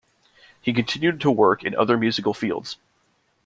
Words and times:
He 0.59 0.73
continued 0.73 1.21
to 1.21 1.29
work 1.29 1.63
in 1.63 1.75
other 1.75 1.95
musical 1.95 2.33
fields. 2.33 2.79